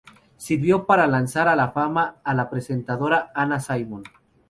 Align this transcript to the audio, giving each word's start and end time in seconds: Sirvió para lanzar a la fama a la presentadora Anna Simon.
Sirvió 0.35 0.87
para 0.87 1.05
lanzar 1.05 1.47
a 1.47 1.55
la 1.55 1.73
fama 1.73 2.21
a 2.23 2.33
la 2.33 2.49
presentadora 2.49 3.31
Anna 3.35 3.59
Simon. 3.59 4.01